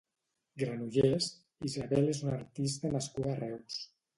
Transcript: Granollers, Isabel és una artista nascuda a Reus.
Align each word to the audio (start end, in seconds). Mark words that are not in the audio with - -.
Granollers, 0.61 1.27
Isabel 1.71 2.09
és 2.17 2.25
una 2.27 2.35
artista 2.41 2.95
nascuda 2.99 3.35
a 3.37 3.41
Reus. 3.45 3.79